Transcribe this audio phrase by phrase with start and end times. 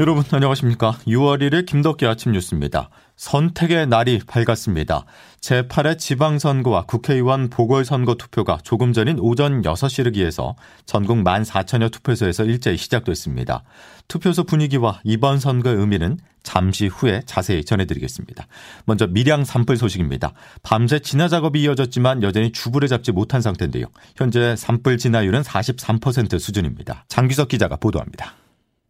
[0.00, 0.92] 여러분 안녕하십니까.
[1.08, 2.88] 6월 1일 김덕기 아침 뉴스입니다.
[3.16, 5.04] 선택의 날이 밝았습니다.
[5.40, 10.54] 제8회 지방선거와 국회의원 보궐선거 투표가 조금 전인 오전 6시를 기해서
[10.86, 13.64] 전국 14,000여 투표소에서 일제히 시작됐습니다.
[14.06, 18.46] 투표소 분위기와 이번 선거의 의미는 잠시 후에 자세히 전해드리겠습니다.
[18.84, 20.32] 먼저 밀양 산불 소식입니다.
[20.62, 23.86] 밤새 진화 작업이 이어졌지만 여전히 주부를 잡지 못한 상태인데요.
[24.14, 27.04] 현재 산불 진화율은 43% 수준입니다.
[27.08, 28.36] 장규석 기자가 보도합니다.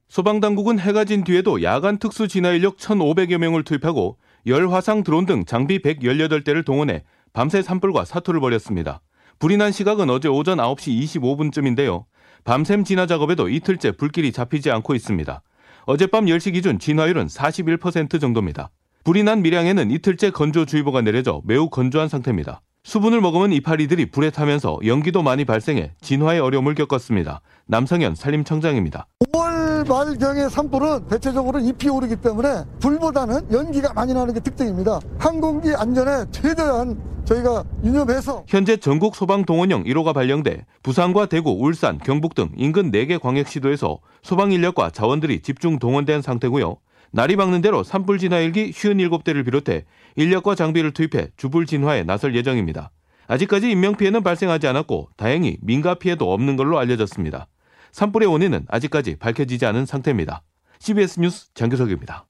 [0.08, 5.44] 소방당국은 해가 진 뒤에도 야간 특수 진화 인력 1,500여 명을 투입하고 열 화상 드론 등
[5.44, 9.02] 장비 118대를 동원해 밤새 산불과 사투를 벌였습니다.
[9.38, 12.04] 불이 난 시각은 어제 오전 9시 25분쯤인데요.
[12.44, 15.42] 밤샘 진화 작업에도 이틀째 불길이 잡히지 않고 있습니다.
[15.84, 18.70] 어젯밤 10시 기준 진화율은 41% 정도입니다.
[19.04, 22.62] 불이 난 밀양에는 이틀째 건조주의보가 내려져 매우 건조한 상태입니다.
[22.84, 27.40] 수분을 먹으면 이파리들이 불에 타면서 연기도 많이 발생해 진화에 어려움을 겪었습니다.
[27.66, 29.06] 남성현 산림청장입니다.
[29.32, 35.00] 5월 말경의 산불은 대체적으로 잎이 오르기 때문에 불보다는 연기가 많이 나는 게 특징입니다.
[35.18, 42.34] 항공기 안전에 최대한 저희가 유념해서 현재 전국 소방 동원령 1호가 발령돼 부산과 대구, 울산, 경북
[42.34, 46.78] 등 인근 4개 광역시도에서 소방 인력과 자원들이 집중 동원된 상태고요.
[47.12, 49.84] 날이 밝는 대로 산불 진화 일기 57대를 비롯해
[50.16, 52.90] 인력과 장비를 투입해 주불 진화에 나설 예정입니다.
[53.26, 57.48] 아직까지 인명피해는 발생하지 않았고 다행히 민가 피해도 없는 걸로 알려졌습니다.
[57.92, 60.42] 산불의 원인은 아직까지 밝혀지지 않은 상태입니다.
[60.78, 62.26] CBS 뉴스 장규석입니다.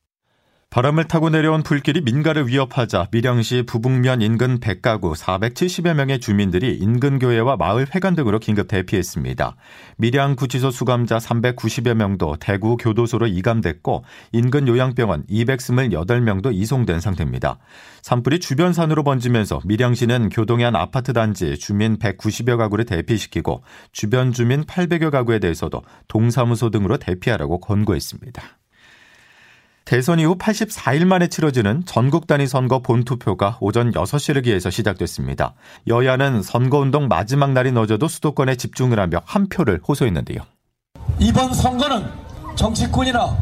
[0.71, 7.57] 바람을 타고 내려온 불길이 민가를 위협하자 밀양시 부북면 인근 100가구 470여 명의 주민들이 인근 교회와
[7.57, 9.57] 마을 회관 등으로 긴급 대피했습니다.
[9.97, 17.59] 밀양 구치소 수감자 390여 명도 대구 교도소로 이감됐고 인근 요양병원 228명도 이송된 상태입니다.
[18.03, 23.63] 산불이 주변 산으로 번지면서 밀양시는 교동의 한 아파트 단지 주민 190여 가구를 대피시키고
[23.93, 28.59] 주변 주민 800여 가구에 대해서도 동사무소 등으로 대피하라고 권고했습니다.
[29.89, 35.55] 대선 이후 84일 만에 치러지는 전국 단위 선거 본투표가 오전 6시를 기해서 시작됐습니다.
[35.87, 40.41] 여야는 선거운동 마지막 날이 늦어도 수도권에 집중을 하며 한 표를 호소했는데요.
[41.19, 42.05] 이번 선거는
[42.55, 43.35] 정치권이나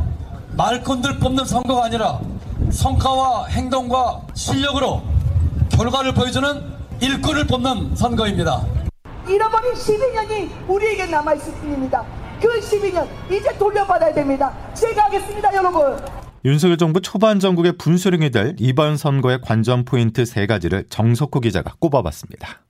[0.57, 2.21] 말꾼들 뽑는 선거가 아니라
[2.71, 5.03] 성과와 행동과 실력으로
[5.73, 6.63] 결과를 보여주는
[7.01, 8.65] 일꾼을 뽑는 선거입니다.
[9.27, 12.05] 잃어버린 12년이 우리에게 남아있을 뿐입니다.
[12.41, 14.55] 그 12년 이제 돌려받아야 됩니다.
[14.75, 16.26] 제가 하겠습니다, 여러분.
[16.47, 22.63] 윤석열 정부 초반 전국의 분수령이 될 이번 선거의 관전 포인트 세 가지를 정석호 기자가 꼽아봤습니다.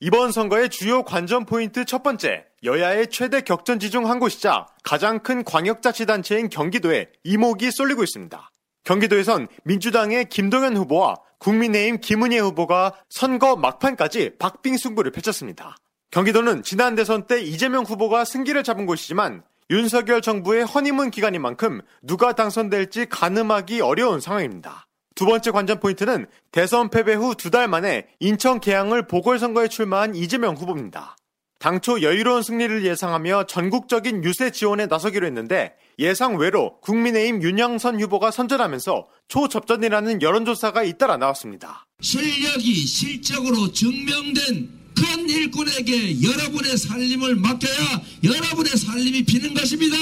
[0.00, 5.44] 이번 선거의 주요 관전 포인트 첫 번째, 여야의 최대 격전지 중 한 곳이자 가장 큰
[5.44, 8.50] 광역자치단체인 경기도에 이목이 쏠리고 있습니다.
[8.82, 15.76] 경기도에선 민주당의 김동연 후보와 국민의힘 김은혜 후보가 선거 막판까지 박빙 승부를 펼쳤습니다.
[16.10, 22.34] 경기도는 지난 대선 때 이재명 후보가 승기를 잡은 곳이지만 윤석열 정부의 허니문 기간인 만큼 누가
[22.34, 24.86] 당선될지 가늠하기 어려운 상황입니다.
[25.16, 30.54] 두 번째 관전 포인트는 대선 패배 후 두 달 만에 인천 계양을 보궐선거에 출마한 이재명
[30.54, 31.16] 후보입니다.
[31.58, 39.06] 당초 여유로운 승리를 예상하며 전국적인 유세 지원에 나서기로 했는데 예상 외로 국민의힘 윤영선 후보가 선전하면서
[39.28, 41.86] 초접전이라는 여론조사가 잇따라 나왔습니다.
[42.02, 48.65] 실력이 실적으로 증명된 큰 일꾼에게 여러분의 살림을 맡겨야 여러분
[48.96, 49.96] 의 살림이 비는 것입니다.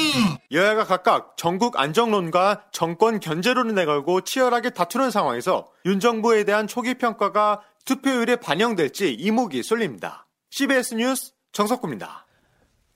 [0.52, 7.60] 여야가 각각 전국 안정론과 정권 견제론을 내걸고 치열하게 다투는 상황에서 윤 정부에 대한 초기 평가가
[7.84, 10.26] 투표율에 반영될지 이목이 쏠립니다.
[10.50, 12.23] CBS 뉴스 정석구입니다.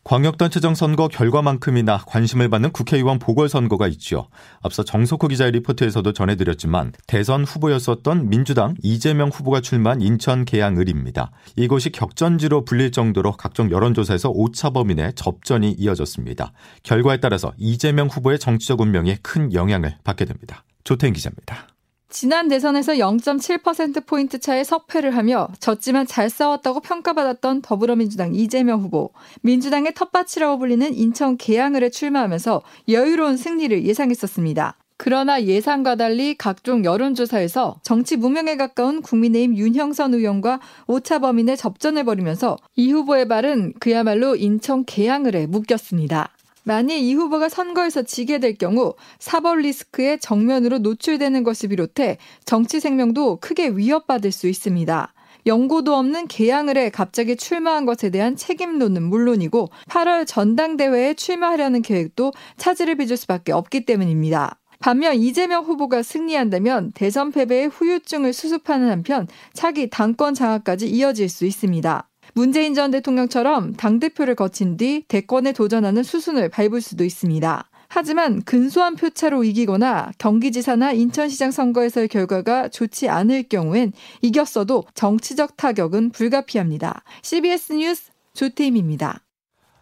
[0.08, 4.28] 광역단체장 선거 결과만큼이나 관심을 받는 국회의원 보궐선거가 있죠.
[4.62, 11.30] 앞서 정석호 기자의 리포트에서도 전해드렸지만 대선 후보였었던 민주당 이재명 후보가 출마한 인천 계양을입니다.
[11.56, 16.52] 이곳이 격전지로 불릴 정도로 각종 여론조사에서 오차 범인의 접전이 이어졌습니다.
[16.84, 20.64] 결과에 따라서 이재명 후보의 정치적 운명에 큰 영향을 받게 됩니다.
[20.84, 21.68] 조태인 기자입니다.
[22.10, 29.10] 지난 대선에서 0.7%포인트 차의 석패를 하며 졌지만 잘 싸웠다고 평가받았던 더불어민주당 이재명 후보,
[29.42, 34.76] 민주당의 텃밭이라고 불리는 인천 계양을에 출마하면서 여유로운 승리를 예상했었습니다.
[34.96, 42.56] 그러나 예상과 달리 각종 여론조사에서 정치 무명에 가까운 국민의힘 윤형선 의원과 오차 범인의 접전을 벌이면서
[42.74, 46.30] 이 후보의 발은 그야말로 인천 계양을에 묶였습니다.
[46.64, 53.36] 만일 이 후보가 선거에서 지게 될 경우 사법 리스크에 정면으로 노출되는 것을 비롯해 정치 생명도
[53.36, 55.14] 크게 위협받을 수 있습니다.
[55.46, 62.96] 연고도 없는 개항을 해 갑자기 출마한 것에 대한 책임론은 물론이고 8월 전당대회에 출마하려는 계획도 차질을
[62.96, 64.58] 빚을 수밖에 없기 때문입니다.
[64.80, 72.07] 반면 이재명 후보가 승리한다면 대선 패배의 후유증을 수습하는 한편 차기 당권 장악까지 이어질 수 있습니다.
[72.34, 77.68] 문재인 전 대통령처럼 당대표를 거친 뒤 대권에 도전하는 수순을 밟을 수도 있습니다.
[77.88, 87.02] 하지만 근소한 표차로 이기거나 경기지사나 인천시장 선거에서의 결과가 좋지 않을 경우엔 이겼어도 정치적 타격은 불가피합니다.
[87.22, 89.20] CBS 뉴스 조태임입니다.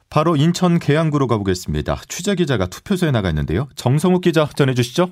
[0.08, 2.00] 바로 인천 계양구로 가보겠습니다.
[2.08, 3.68] 취재 기자가 투표소에 나가 있는데요.
[3.74, 5.10] 정성욱 기자 전해주시죠.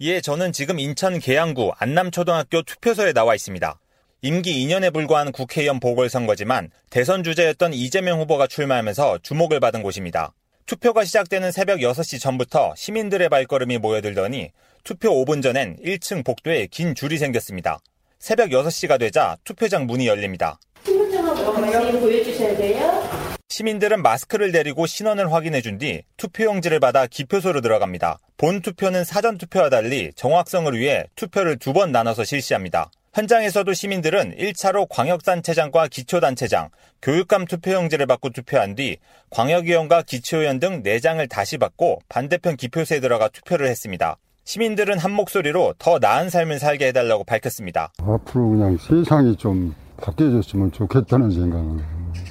[0.00, 3.78] 예, 저는 지금 인천 계양구 안남초등학교 투표소에 나와 있습니다.
[4.24, 10.32] 임기 2년에 불과한 국회의원 보궐선거지만 대선 주제였던 이재명 후보가 출마하면서 주목을 받은 곳입니다.
[10.66, 14.50] 투표가 시작되는 새벽 6시 전부터 시민들의 발걸음이 모여들더니
[14.84, 17.80] 투표 5분 전엔 1층 복도에 긴 줄이 생겼습니다.
[18.20, 20.60] 새벽 6시가 되자 투표장 문이 열립니다.
[20.84, 23.02] 신분증하고 보여주셔야 돼요.
[23.48, 28.20] 시민들은 마스크를 내리고 신원을 확인해 준 뒤 투표용지를 받아 기표소로 들어갑니다.
[28.36, 32.92] 본 투표는 사전 투표와 달리 정확성을 위해 투표를 두 번 나눠서 실시합니다.
[33.14, 36.70] 현장에서도 시민들은 1차로 광역단체장과 기초단체장,
[37.02, 38.96] 교육감 투표용지를 받고 투표한 뒤
[39.30, 44.16] 광역위원과 기초위원 등 4장을 다시 받고 반대편 기표소에 들어가 투표를 했습니다.
[44.44, 47.92] 시민들은 한 목소리로 더 나은 삶을 살게 해달라고 밝혔습니다.
[48.00, 51.80] 앞으로 그냥 세상이 좀 바뀌어졌으면 좋겠다는 생각은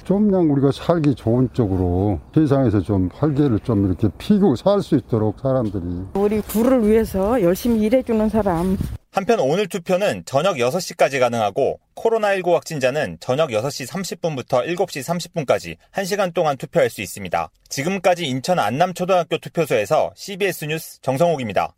[0.04, 5.38] 좀 그냥 우리가 살기 좋은 쪽으로 세상에서 좀 활기를 좀 이렇게 피고 살 수 있도록
[5.40, 5.84] 사람들이
[6.14, 8.76] 우리 구를 위해서 열심히 일해주는 사람
[9.14, 15.04] 한편 오늘 투표는 저녁 6시까지 가능하고 코로나19 확진자는 저녁 6시 30분부터 7시
[15.44, 17.50] 30분까지 1시간 동안 투표할 수 있습니다.
[17.68, 21.74] 지금까지 인천 안남초등학교 투표소에서 CBS 뉴스 정성욱입니다.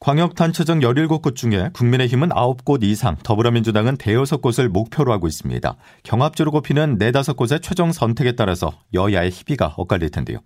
[0.00, 5.76] 광역단체장 17곳 중에 국민의힘은 9곳 이상, 더불어민주당은 대여섯 곳을 목표로 하고 있습니다.
[6.02, 10.38] 경합주로 꼽히는 4, 5곳의 최종 선택에 따라서 여야의 희비가 엇갈릴 텐데요.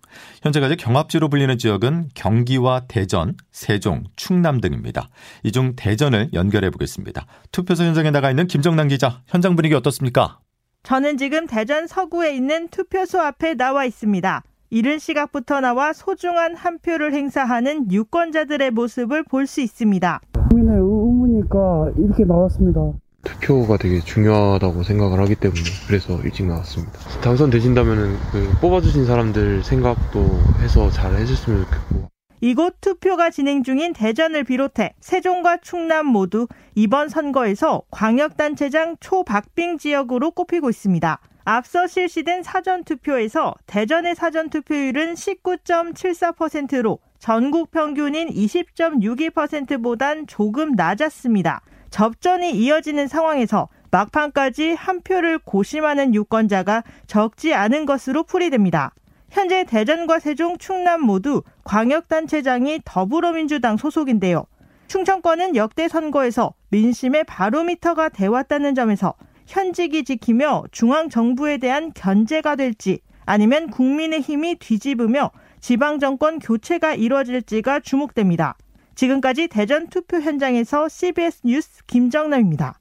[0.42, 5.08] 현재까지 경합주로 불리는 지역은 경기와 대전, 세종, 충남 등입니다.
[5.44, 7.26] 이 중 대전을 연결해 보겠습니다.
[7.50, 10.38] 투표소 현장에 나가 있는 김정남 기자, 현장 분위기 어떻습니까?
[10.84, 14.42] 저는 지금 대전 서구에 있는 투표소 앞에 나와 있습니다.
[14.70, 20.20] 이른 시각부터 나와 소중한 한 표를 행사하는 유권자들의 모습을 볼 수 있습니다.
[20.48, 22.80] 국민의 의무니까 이렇게 나왔습니다.
[23.24, 26.98] 투표가 되게 중요하다고 생각을 하기 때문에 그래서 일찍 나왔습니다.
[27.20, 30.20] 당선되신다면 그 뽑아주신 사람들 생각도
[30.60, 32.08] 해서 잘 해줬으면 좋겠고
[32.40, 40.70] 이곳 투표가 진행 중인 대전을 비롯해 세종과 충남 모두 이번 선거에서 광역단체장 초박빙 지역으로 꼽히고
[40.70, 41.18] 있습니다.
[41.44, 51.62] 앞서 실시된 사전투표에서 대전의 사전투표율은 19.74%로 전국 평균인 20.62%보단 조금 낮았습니다.
[51.90, 58.94] 접전이 이어지는 상황에서 막판까지 한 표를 고심하는 유권자가 적지 않은 것으로 풀이됩니다.
[59.30, 64.44] 현재 대전과 세종, 충남 모두 광역단체장이 더불어민주당 소속인데요.
[64.88, 69.14] 충청권은 역대 선거에서 민심의 바로미터가 돼왔다는 점에서
[69.50, 77.80] 현직이 지키며 중앙 정부에 대한 견제가 될지 아니면 국민의 힘이 뒤집으며 지방 정권 교체가 이루어질지가
[77.80, 78.56] 주목됩니다.
[78.94, 82.78] 지금까지 대전 투표 현장에서 CBS 뉴스 김정남입니다.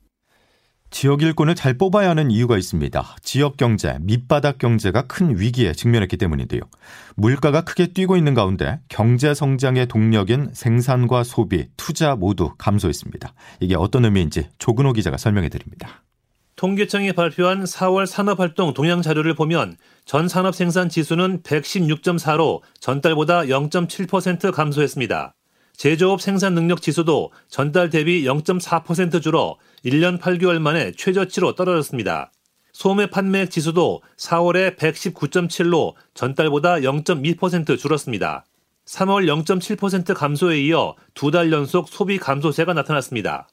[0.92, 3.16] 지역 일꾼을 잘 뽑아야 하는 이유가 있습니다.
[3.24, 6.62] 지역 경제, 밑바닥 경제가 큰 위기에 직면했기 때문인데요.
[7.16, 13.34] 물가가 크게 뛰고 있는 가운데 경제 성장의 동력인 생산과 소비, 투자 모두 감소했습니다.
[13.60, 16.04] 이게 어떤 의미인지 조근호 기자가 설명해 드립니다.
[16.60, 25.36] 통계청이 발표한 4월 산업활동 동향 자료를 보면 전 산업 생산 지수는 116.4로 전달보다 0.7% 감소했습니다.
[25.78, 32.34] 제조업 생산 능력 지수도 전달 대비 0.4% 줄어 1년 8개월 만에 최저치로 떨어졌습니다.
[32.74, 38.44] 소매 판매액 지수도 4월에 119.7로 전달보다 0.2% 줄었습니다.
[38.86, 43.48] 3월 0.7% 감소에 이어 두 달 연속 소비 감소세가 나타났습니다.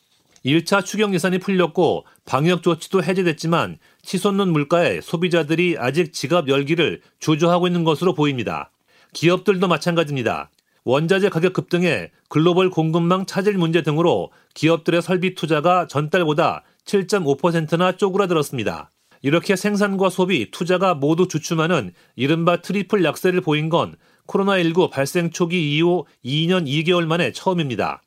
[0.46, 7.82] 1차 추경 예산이 풀렸고 방역 조치도 해제됐지만 치솟는 물가에 소비자들이 아직 지갑 열기를 주저하고 있는
[7.82, 8.70] 것으로 보입니다.
[9.12, 10.50] 기업들도 마찬가지입니다.
[10.84, 18.92] 원자재 가격 급등에 글로벌 공급망 차질 문제 등으로 기업들의 설비 투자가 전달보다 7.5%나 쪼그라들었습니다.
[19.22, 23.96] 이렇게 생산과 소비, 투자가 모두 주춤하는 이른바 트리플 약세를 보인 건
[24.28, 28.02] 코로나19 발생 초기 이후 2년 2개월 만에 처음입니다.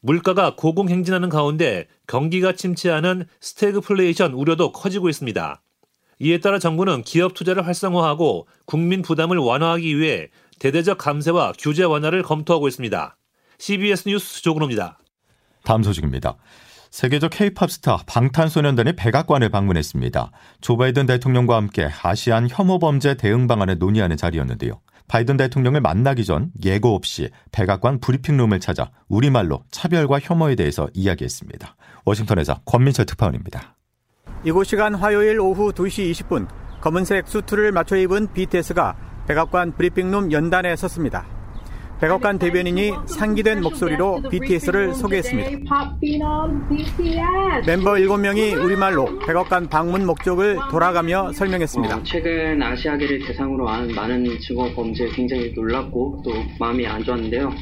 [0.00, 5.62] 물가가 고공행진하는 가운데 경기가 침체하는 스태그플레이션 우려도 커지고 있습니다.
[6.20, 10.28] 이에 따라 정부는 기업 투자를 활성화하고 국민 부담을 완화하기 위해
[10.58, 13.16] 대대적 감세와 규제 완화를 검토하고 있습니다.
[13.58, 14.98] CBS 뉴스 조근호입니다.
[15.64, 16.36] 다음 소식입니다.
[16.90, 20.32] 세계적 케이팝 스타 방탄소년단이 백악관을 방문했습니다.
[20.60, 24.80] 조 바이든 대통령과 함께 아시안 혐오 범죄 대응 방안을 논의하는 자리였는데요.
[25.10, 31.74] 바이든 대통령을 만나기 전 예고 없이 백악관 브리핑룸을 찾아 우리말로 차별과 혐오에 대해서 이야기했습니다.
[32.04, 33.74] 워싱턴에서 권민철 특파원입니다.
[34.44, 36.46] 이곳 시간 화요일 오후 2시 20분
[36.80, 41.39] 검은색 수트를 맞춰 입은 BTS가 백악관 브리핑룸 연단에 섰습니다.
[42.00, 45.50] 백악관 대변인이 상기된 목소리로 BTS를 소개했습니다.
[47.66, 51.96] 멤버 7명이 우리말로 백악관 방문 목적을 돌아가며 설명했습니다.
[51.96, 57.52] 어, 최근 아시아계를 대상으로 한 많은 증오 범죄에 굉장히 놀랐고 또 마음이 안 좋았는데요.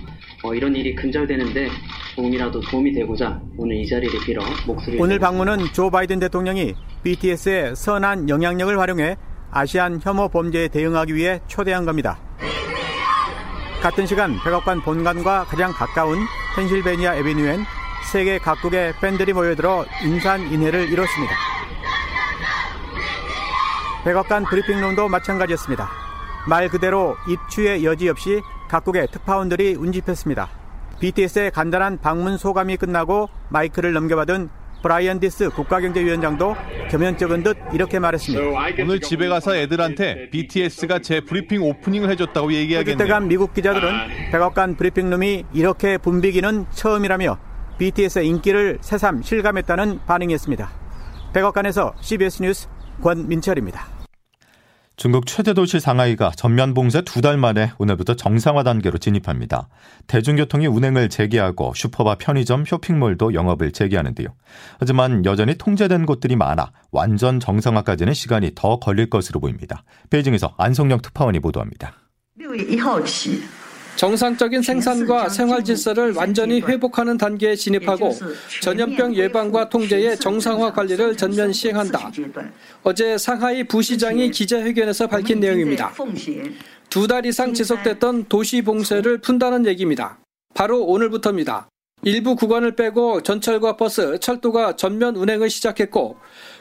[0.45, 1.69] 어, 이런 일이 근절되는데
[2.15, 8.29] 조금이라도 도움이 되고자 오늘 이 자리를 빌어 목소리를 오늘 방문은 조 바이든 대통령이 BTS의 선한
[8.29, 9.17] 영향력을 활용해
[9.51, 12.21] 아시안 혐오 범죄에 대응하기 위해 초대한 겁니다.
[13.83, 16.19] 같은 시간 백악관 본관과 가장 가까운
[16.57, 17.65] 펜실베니아 에비뉴엔
[18.11, 21.35] 세계 각국의 팬들이 모여들어 인산인해를 이뤘습니다.
[24.05, 25.89] 백악관 브리핑룸도 마찬가지였습니다.
[26.49, 30.49] 말 그대로 입추의 여지 없이 각국의 특파원들이 운집했습니다.
[31.01, 34.51] BTS의 간단한 방문 소감이 끝나고 마이크를 넘겨받은
[34.83, 36.57] 브라이언 디스 국가경제위원장도
[36.91, 38.45] 겸연쩍은 듯 이렇게 말했습니다.
[38.83, 42.97] 오늘 집에 가서 애들한테 BTS가 제 브리핑 오프닝을 해줬다고 얘기하겠네요.
[42.97, 47.39] 그때 간 미국 기자들은 백악관 브리핑룸이 이렇게 붐비기는 처음이라며
[47.79, 50.71] BTS의 인기를 새삼 실감했다는 반응이었습니다.
[51.33, 52.69] 백악관에서 CBS 뉴스
[53.03, 53.98] 권민철입니다.
[54.99, 59.69] 중국 최대 도시 상하이가 전면 봉쇄 두 달 만에 오늘부터 정상화 단계로 진입합니다.
[60.09, 64.27] 대중교통이 운행을 재개하고 슈퍼바 편의점, 쇼핑몰도 영업을 재개하는데요.
[64.81, 69.85] 하지만 여전히 통제된 곳들이 많아 완전 정상화까지는 시간이 더 걸릴 것으로 보입니다.
[70.11, 71.93] 베이징에서 안성영 특파원이 보도합니다.
[73.99, 78.13] 정상적인 생산과 생활 질서를 완전히 회복하는 단계에 진입하고
[78.63, 82.13] 전염병 예방과 통제의 정상화 관리를 전면 시행한다.
[82.85, 85.93] 어제 상하이 부시장이 기자회견에서 밝힌 내용입니다.
[86.89, 90.19] 두 달 이상 지속됐던 도시 봉쇄를 푼다는 얘기입니다.
[90.55, 91.69] 바로 오늘부터입니다.
[92.05, 96.17] 일부 구간을 빼고 전철과 버스, 철도가 전면 운행을 시작했고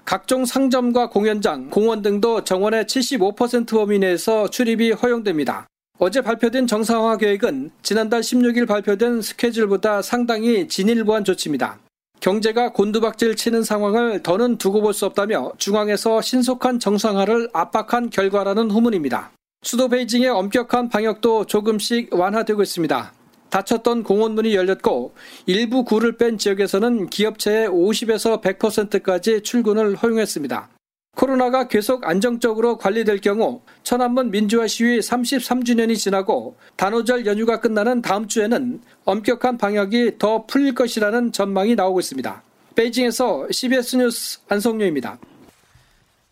[0.05, 5.67] 각종 상점과 공연장, 공원 등도 정원의 75% 범위 내에서 출입이 허용됩니다.
[5.99, 11.79] 어제 발표된 정상화 계획은 지난달 16일 발표된 스케줄보다 상당히 진일보한 조치입니다.
[12.19, 19.31] 경제가 곤두박질 치는 상황을 더는 두고 볼 수 없다며 중앙에서 신속한 정상화를 압박한 결과라는 후문입니다.
[19.63, 23.13] 수도 베이징의 엄격한 방역도 조금씩 완화되고 있습니다.
[23.49, 25.15] 닫혔던 공원문이 열렸고
[25.47, 30.69] 일부 구를 뺀 지역에서는 기업체의 50에서 100%까지 출근을 허용했습니다.
[31.17, 38.79] 코로나가 계속 안정적으로 관리될 경우 천안문 민주화 시위 33주년이 지나고 단오절 연휴가 끝나는 다음 주에는
[39.03, 42.43] 엄격한 방역이 더 풀릴 것이라는 전망이 나오고 있습니다.
[42.75, 45.17] 베이징에서 CBS 뉴스 안성료입니다.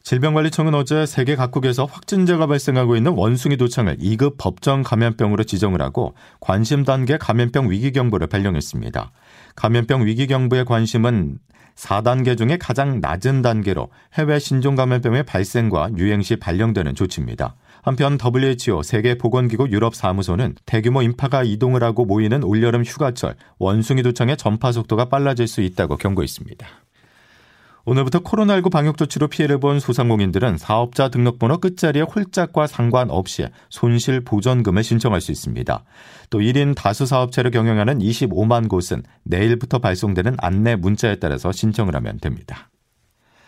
[0.03, 6.83] 질병관리청은 어제 세계 각국에서 확진자가 발생하고 있는 원숭이 도창을 2급 법정 감염병으로 지정을 하고 관심
[6.83, 9.11] 단계 감염병 위기 경보를 발령했습니다.
[9.55, 11.39] 감염병 위기 경보의 관심은
[11.75, 17.55] 4단계 중에 가장 낮은 단계로 해외 신종 감염병의 발생과 유행 시 발령되는 조치입니다.
[17.83, 24.71] 한편 WHO 세계보건기구 유럽 사무소는 대규모 인파가 이동을 하고 모이는 올여름 휴가철 원숭이 도청의 전파
[24.71, 26.84] 속도가 빨라질 수 있다고 경고했습니다.
[27.85, 35.21] 오늘부터 코로나19 방역 조치로 피해를 본 소상공인들은 사업자 등록번호 끝자리에 홀짝과 상관없이 손실 보전금을 신청할
[35.21, 35.83] 수 있습니다.
[36.31, 42.69] 또 1인 다수 사업체를 경영하는 25만 곳은 내일부터 발송되는 안내 문자에 따라서 신청을 하면 됩니다.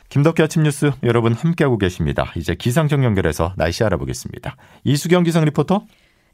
[0.09, 2.31] 김덕기 아침 뉴스 여러분 함께하고 계십니다.
[2.37, 4.55] 이제 기상청 연결해서 날씨 알아보겠습니다.
[4.83, 5.83] 이수경 기상 리포터.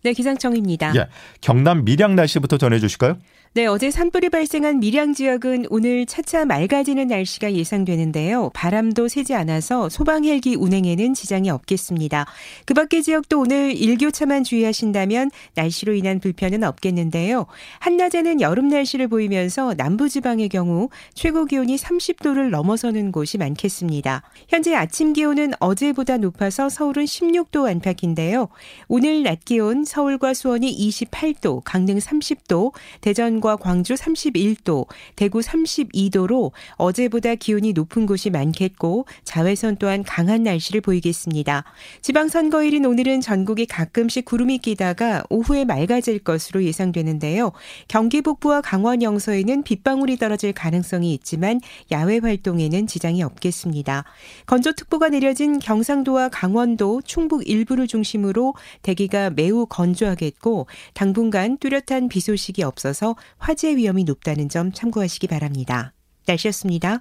[0.03, 0.93] 네, 기상청입니다.
[0.97, 1.07] 예,
[1.39, 3.17] 경남 밀양 날씨부터 전해주실까요?
[3.55, 8.49] 네, 어제 산불이 발생한 밀양 지역은 오늘 차차 맑아지는 날씨가 예상되는데요.
[8.55, 12.25] 바람도 세지 않아서 소방 헬기 운행에는 지장이 없겠습니다.
[12.65, 17.45] 그 밖의 지역도 오늘 일교차만 주의하신다면 날씨로 인한 불편은 없겠는데요.
[17.77, 24.23] 한낮에는 여름 날씨를 보이면서 남부 지방의 경우 최고 기온이 30도를 넘어서는 곳이 많겠습니다.
[24.47, 28.47] 현재 아침 기온은 어제보다 높아서 서울은 16도 안팎인데요.
[28.87, 37.35] 오늘 낮 기온 서울과 수원이 28도, 강릉 30도, 대전 부산과 광주 31도, 대구 32도로 어제보다
[37.35, 41.65] 기온이 높은 곳이 많겠고 자외선 또한 강한 날씨를 보이겠습니다.
[42.01, 47.51] 지방선거일인 오늘은 전국에 가끔씩 구름이 끼다가 오후에 맑아질 것으로 예상되는데요.
[47.89, 51.59] 경기 북부와 강원 영서에는 빗방울이 떨어질 가능성이 있지만
[51.91, 54.05] 야외 활동에는 지장이 없겠습니다.
[54.45, 63.15] 건조특보가 내려진 경상도와 강원도, 충북 일부를 중심으로 대기가 매우 건조하겠고 당분간 뚜렷한 비 소식이 없어서
[63.37, 65.93] 화재 위험이 높다는 점 참고하시기 바랍니다.
[66.27, 66.99] 날씨였습니다.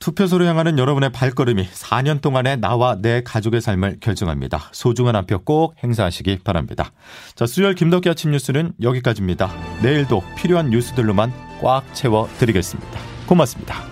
[0.00, 4.70] 투표소로 향하는 여러분의 발걸음이 4년 동안의 나와 내 가족의 삶을 결정합니다.
[4.72, 6.90] 소중한 한 표 꼭 행사하시기 바랍니다.
[7.34, 9.50] 자, 수요일 김덕기 아침 뉴스는 여기까지입니다.
[9.82, 12.98] 내일도 필요한 뉴스들로만 꽉 채워드리겠습니다.
[13.26, 13.89] 고맙습니다.